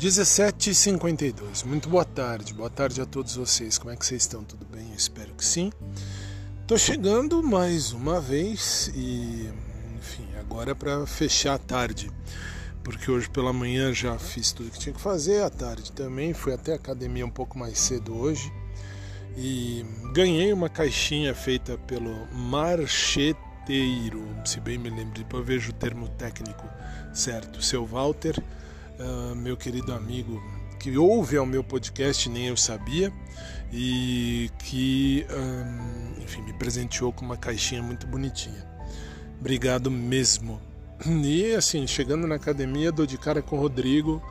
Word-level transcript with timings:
17h52. 0.00 1.66
Muito 1.66 1.90
boa 1.90 2.06
tarde, 2.06 2.54
boa 2.54 2.70
tarde 2.70 3.02
a 3.02 3.04
todos 3.04 3.36
vocês. 3.36 3.76
Como 3.76 3.92
é 3.92 3.96
que 3.96 4.06
vocês 4.06 4.22
estão? 4.22 4.42
Tudo 4.42 4.64
bem? 4.64 4.88
Eu 4.88 4.96
espero 4.96 5.34
que 5.34 5.44
sim. 5.44 5.70
Tô 6.66 6.78
chegando 6.78 7.42
mais 7.42 7.92
uma 7.92 8.18
vez 8.18 8.90
e, 8.94 9.50
enfim, 9.98 10.26
agora 10.38 10.70
é 10.70 10.74
para 10.74 11.06
fechar 11.06 11.52
a 11.52 11.58
tarde, 11.58 12.10
porque 12.82 13.10
hoje 13.10 13.28
pela 13.28 13.52
manhã 13.52 13.92
já 13.92 14.18
fiz 14.18 14.52
tudo 14.52 14.70
que 14.70 14.78
tinha 14.78 14.94
que 14.94 15.00
fazer, 15.02 15.42
à 15.42 15.50
tarde 15.50 15.92
também. 15.92 16.32
Fui 16.32 16.54
até 16.54 16.72
a 16.72 16.76
academia 16.76 17.26
um 17.26 17.30
pouco 17.30 17.58
mais 17.58 17.78
cedo 17.78 18.16
hoje 18.16 18.50
e 19.36 19.84
ganhei 20.14 20.50
uma 20.50 20.70
caixinha 20.70 21.34
feita 21.34 21.76
pelo 21.76 22.26
marcheteiro, 23.70 24.28
se 24.44 24.60
bem 24.60 24.76
me 24.76 24.90
lembro, 24.90 25.14
depois 25.14 25.40
eu 25.40 25.46
vejo 25.46 25.70
o 25.70 25.74
termo 25.74 26.08
técnico 26.08 26.68
certo, 27.12 27.62
seu 27.62 27.86
Walter 27.86 28.36
uh, 28.98 29.34
meu 29.36 29.56
querido 29.56 29.92
amigo 29.92 30.42
que 30.78 30.96
ouve 30.96 31.36
ao 31.36 31.44
meu 31.44 31.62
podcast, 31.62 32.26
nem 32.30 32.46
eu 32.46 32.56
sabia, 32.56 33.12
e 33.70 34.50
que, 34.60 35.26
um, 35.30 36.22
enfim, 36.22 36.40
me 36.40 36.54
presenteou 36.54 37.12
com 37.12 37.22
uma 37.22 37.36
caixinha 37.36 37.82
muito 37.82 38.06
bonitinha. 38.06 38.66
Obrigado 39.38 39.90
mesmo. 39.90 40.58
E 41.06 41.52
assim, 41.54 41.86
chegando 41.86 42.26
na 42.26 42.36
academia, 42.36 42.90
dou 42.90 43.04
de 43.04 43.18
cara 43.18 43.42
com 43.42 43.58
o 43.58 43.60
Rodrigo 43.60 44.22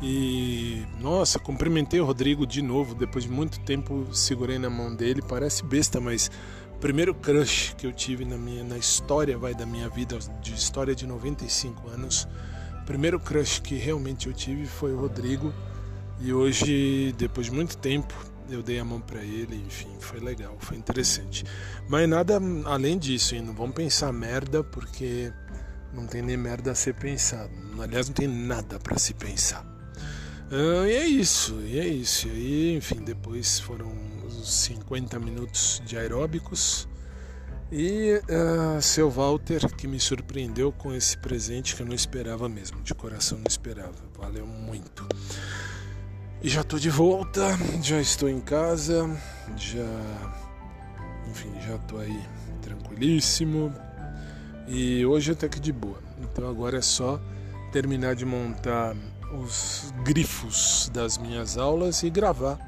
e, 0.00 0.86
nossa, 1.00 1.38
cumprimentei 1.38 2.00
o 2.00 2.04
Rodrigo 2.04 2.46
de 2.46 2.62
novo, 2.62 2.94
depois 2.94 3.24
de 3.24 3.30
muito 3.30 3.58
tempo 3.60 4.06
segurei 4.12 4.58
na 4.58 4.70
mão 4.70 4.94
dele, 4.94 5.20
parece 5.20 5.64
besta, 5.64 6.00
mas 6.00 6.30
o 6.76 6.78
primeiro 6.78 7.12
crush 7.14 7.74
que 7.76 7.86
eu 7.86 7.92
tive 7.92 8.24
na 8.24 8.36
minha 8.36 8.62
na 8.62 8.78
história 8.78 9.36
vai 9.36 9.54
da 9.54 9.66
minha 9.66 9.88
vida, 9.88 10.16
de 10.40 10.54
história 10.54 10.94
de 10.94 11.04
95 11.06 11.88
anos, 11.88 12.28
primeiro 12.86 13.18
crush 13.18 13.58
que 13.60 13.74
realmente 13.74 14.28
eu 14.28 14.32
tive 14.32 14.66
foi 14.66 14.92
o 14.92 15.00
Rodrigo. 15.00 15.52
E 16.20 16.32
hoje, 16.32 17.14
depois 17.16 17.46
de 17.46 17.52
muito 17.52 17.76
tempo, 17.76 18.12
eu 18.50 18.62
dei 18.62 18.78
a 18.78 18.84
mão 18.84 19.00
para 19.00 19.22
ele, 19.22 19.56
enfim, 19.66 19.90
foi 20.00 20.18
legal, 20.18 20.56
foi 20.58 20.76
interessante. 20.76 21.44
Mas 21.88 22.08
nada 22.08 22.40
além 22.64 22.98
disso, 22.98 23.34
hein? 23.34 23.42
não 23.42 23.54
vamos 23.54 23.74
pensar 23.74 24.12
merda, 24.12 24.64
porque 24.64 25.32
não 25.92 26.06
tem 26.06 26.22
nem 26.22 26.36
merda 26.36 26.72
a 26.72 26.74
ser 26.74 26.94
pensado. 26.94 27.52
Aliás, 27.80 28.08
não 28.08 28.14
tem 28.14 28.26
nada 28.26 28.80
para 28.80 28.98
se 28.98 29.14
pensar. 29.14 29.77
Ah, 30.50 30.88
e 30.88 30.92
é 30.92 31.06
isso, 31.06 31.60
e 31.60 31.78
é 31.78 31.86
isso. 31.86 32.26
E 32.28 32.30
aí, 32.30 32.76
enfim, 32.76 32.96
depois 33.04 33.60
foram 33.60 33.92
uns 34.24 34.48
50 34.64 35.18
minutos 35.18 35.82
de 35.84 35.96
aeróbicos 35.96 36.88
e 37.70 38.18
uh, 38.30 38.80
seu 38.80 39.10
Walter, 39.10 39.60
que 39.76 39.86
me 39.86 40.00
surpreendeu 40.00 40.72
com 40.72 40.94
esse 40.94 41.18
presente 41.18 41.76
que 41.76 41.82
eu 41.82 41.86
não 41.86 41.94
esperava 41.94 42.48
mesmo, 42.48 42.80
de 42.80 42.94
coração 42.94 43.36
não 43.36 43.46
esperava. 43.46 43.94
Valeu 44.16 44.46
muito. 44.46 45.06
E 46.42 46.48
já 46.48 46.62
estou 46.62 46.78
de 46.78 46.88
volta, 46.88 47.42
já 47.82 48.00
estou 48.00 48.28
em 48.28 48.40
casa, 48.40 49.06
já. 49.54 50.38
Enfim, 51.30 51.52
já 51.60 51.74
estou 51.74 51.98
aí 52.00 52.22
tranquilíssimo. 52.62 53.70
E 54.66 55.04
hoje 55.04 55.32
até 55.32 55.46
que 55.46 55.60
de 55.60 55.72
boa. 55.72 55.98
Então 56.22 56.48
agora 56.48 56.78
é 56.78 56.82
só 56.82 57.20
terminar 57.70 58.14
de 58.14 58.24
montar 58.24 58.96
os 59.32 59.92
grifos 60.04 60.90
das 60.92 61.18
minhas 61.18 61.58
aulas 61.58 62.02
e 62.02 62.10
gravar 62.10 62.58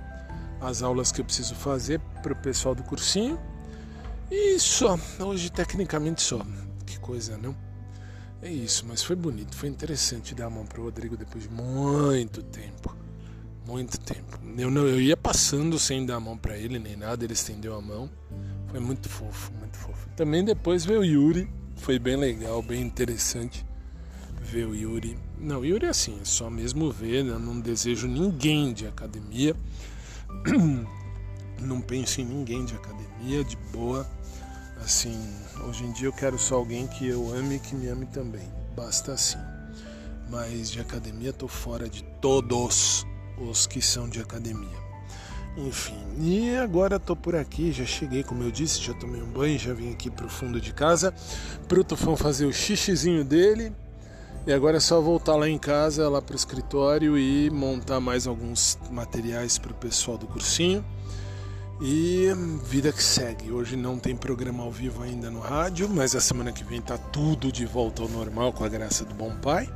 as 0.60 0.82
aulas 0.82 1.10
que 1.10 1.20
eu 1.20 1.24
preciso 1.24 1.54
fazer 1.54 2.00
para 2.22 2.32
o 2.32 2.36
pessoal 2.36 2.74
do 2.74 2.82
cursinho 2.82 3.38
e 4.30 4.58
só, 4.60 4.98
hoje 5.18 5.50
tecnicamente 5.50 6.22
só. 6.22 6.44
Que 6.86 6.98
coisa, 7.00 7.36
não? 7.36 7.56
É 8.42 8.50
isso, 8.50 8.84
mas 8.86 9.02
foi 9.02 9.16
bonito, 9.16 9.54
foi 9.56 9.68
interessante 9.68 10.34
dar 10.34 10.46
a 10.46 10.50
mão 10.50 10.64
pro 10.64 10.82
Rodrigo 10.82 11.16
depois 11.16 11.44
de 11.44 11.50
muito 11.50 12.42
tempo. 12.42 12.96
Muito 13.66 13.98
tempo. 14.00 14.38
Eu, 14.56 14.70
não, 14.70 14.86
eu 14.86 15.00
ia 15.00 15.16
passando 15.16 15.78
sem 15.78 16.04
dar 16.04 16.16
a 16.16 16.20
mão 16.20 16.36
para 16.36 16.56
ele 16.56 16.78
nem 16.78 16.96
nada, 16.96 17.24
ele 17.24 17.34
estendeu 17.34 17.74
a 17.76 17.80
mão. 17.80 18.10
Foi 18.68 18.80
muito 18.80 19.08
fofo, 19.08 19.52
muito 19.58 19.76
fofo. 19.76 20.08
Também 20.16 20.44
depois 20.44 20.84
veio 20.84 21.00
o 21.00 21.04
Yuri, 21.04 21.52
foi 21.76 21.98
bem 21.98 22.16
legal, 22.16 22.62
bem 22.62 22.80
interessante 22.80 23.64
ver 24.40 24.66
o 24.66 24.74
Yuri. 24.74 25.16
Não, 25.38 25.64
Yuri 25.64 25.86
é 25.86 25.90
assim, 25.90 26.18
é 26.20 26.24
só 26.24 26.50
mesmo 26.50 26.90
ver, 26.90 27.24
né? 27.24 27.38
não 27.38 27.60
desejo 27.60 28.08
ninguém 28.08 28.72
de 28.72 28.86
academia. 28.86 29.54
Não 31.60 31.78
penso 31.78 32.22
em 32.22 32.24
ninguém 32.24 32.64
de 32.64 32.74
academia, 32.74 33.44
de 33.44 33.54
boa 33.70 34.08
Assim, 34.84 35.14
hoje 35.68 35.84
em 35.84 35.92
dia 35.92 36.08
eu 36.08 36.12
quero 36.12 36.38
só 36.38 36.54
alguém 36.54 36.86
que 36.86 37.06
eu 37.06 37.32
ame 37.34 37.56
e 37.56 37.58
que 37.58 37.74
me 37.74 37.86
ame 37.88 38.06
também. 38.06 38.48
Basta 38.74 39.12
assim. 39.12 39.38
Mas 40.30 40.70
de 40.70 40.80
academia 40.80 41.32
tô 41.32 41.46
fora 41.46 41.88
de 41.88 42.02
todos 42.20 43.06
os 43.38 43.66
que 43.66 43.82
são 43.82 44.08
de 44.08 44.20
academia. 44.20 44.80
Enfim, 45.56 45.98
e 46.18 46.56
agora 46.56 46.98
tô 46.98 47.14
por 47.14 47.34
aqui, 47.34 47.72
já 47.72 47.84
cheguei, 47.84 48.22
como 48.22 48.42
eu 48.42 48.50
disse, 48.50 48.80
já 48.80 48.94
tomei 48.94 49.20
um 49.20 49.30
banho, 49.30 49.58
já 49.58 49.74
vim 49.74 49.92
aqui 49.92 50.08
pro 50.08 50.28
fundo 50.28 50.60
de 50.60 50.72
casa 50.72 51.12
pro 51.68 51.84
Tufão 51.84 52.16
fazer 52.16 52.46
o 52.46 52.52
xixizinho 52.52 53.24
dele. 53.24 53.72
E 54.46 54.52
agora 54.52 54.78
é 54.78 54.80
só 54.80 55.00
voltar 55.00 55.36
lá 55.36 55.48
em 55.48 55.58
casa, 55.58 56.08
lá 56.08 56.22
pro 56.22 56.34
escritório 56.34 57.18
e 57.18 57.50
montar 57.50 58.00
mais 58.00 58.26
alguns 58.26 58.78
materiais 58.90 59.58
pro 59.58 59.74
pessoal 59.74 60.16
do 60.16 60.26
cursinho. 60.26 60.84
E 61.80 62.28
vida 62.64 62.92
que 62.92 63.02
segue. 63.02 63.52
Hoje 63.52 63.76
não 63.76 63.98
tem 63.98 64.16
programa 64.16 64.62
ao 64.62 64.70
vivo 64.70 65.02
ainda 65.02 65.30
no 65.30 65.40
rádio, 65.40 65.88
mas 65.88 66.14
a 66.14 66.20
semana 66.20 66.52
que 66.52 66.64
vem 66.64 66.80
tá 66.80 66.96
tudo 66.96 67.52
de 67.52 67.66
volta 67.66 68.02
ao 68.02 68.08
normal 68.08 68.52
com 68.52 68.64
a 68.64 68.68
graça 68.68 69.04
do 69.04 69.14
bom 69.14 69.34
pai. 69.36 69.68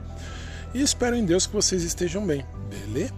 E 0.74 0.82
espero 0.82 1.14
em 1.14 1.24
Deus 1.24 1.46
que 1.46 1.54
vocês 1.54 1.82
estejam 1.82 2.26
bem, 2.26 2.44
beleza? 2.68 3.14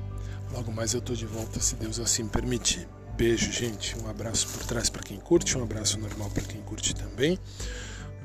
Logo 0.53 0.73
mais 0.73 0.95
eu 0.95 1.01
tô 1.01 1.15
de 1.15 1.27
volta 1.27 1.61
se 1.61 1.75
Deus 1.77 1.99
assim 1.99 2.27
permitir. 2.27 2.89
Beijo, 3.17 3.51
gente. 3.51 3.97
Um 3.99 4.09
abraço 4.09 4.47
por 4.49 4.65
trás 4.65 4.91
para 4.91 5.03
quem 5.03 5.19
curte, 5.19 5.57
um 5.57 5.63
abraço 5.63 5.99
normal 5.99 6.29
para 6.31 6.45
quem 6.45 6.61
curte 6.61 6.95
também. 6.95 7.39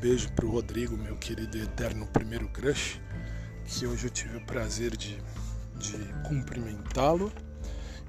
Beijo 0.01 0.31
pro 0.31 0.50
Rodrigo, 0.50 0.97
meu 0.97 1.16
querido 1.16 1.56
e 1.59 1.62
eterno 1.62 2.07
primeiro 2.07 2.50
crush, 2.50 3.00
que 3.67 3.85
hoje 3.85 4.07
eu 4.07 4.09
tive 4.09 4.38
o 4.38 4.41
prazer 4.47 4.97
de, 4.97 5.16
de 5.75 5.95
cumprimentá-lo. 6.28 7.31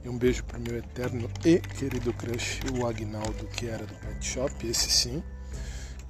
E 0.02 0.08
um 0.08 0.16
beijo 0.16 0.42
pro 0.44 0.58
meu 0.58 0.78
eterno 0.78 1.30
e 1.44 1.58
querido 1.58 2.10
crush, 2.14 2.60
o 2.72 2.86
Agnaldo, 2.86 3.46
que 3.48 3.66
era 3.66 3.84
do 3.84 3.94
Pet 3.96 4.26
Shop, 4.26 4.66
esse 4.66 4.90
sim. 4.90 5.22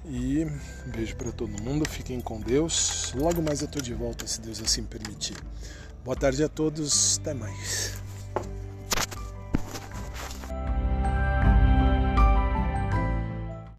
E 0.05 0.45
um 0.87 0.91
beijo 0.93 1.17
para 1.17 1.33
todo 1.33 1.61
mundo, 1.61 1.85
fiquem 1.89 2.21
com 2.21 2.41
Deus. 2.41 3.13
Logo 3.17 3.43
mais 3.43 3.61
eu 3.61 3.67
tô 3.67 3.81
de 3.81 3.93
volta, 3.93 4.25
se 4.25 4.41
Deus 4.41 4.61
assim 4.61 4.85
permitir. 4.85 5.37
Boa 6.05 6.17
tarde 6.17 6.45
a 6.45 6.49
todos, 6.49 7.19
até 7.19 7.35
mais. 7.35 8.02